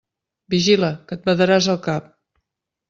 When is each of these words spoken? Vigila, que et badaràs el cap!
Vigila, 0.53 0.89
que 1.11 1.19
et 1.21 1.29
badaràs 1.31 1.71
el 1.77 1.81
cap! 1.91 2.13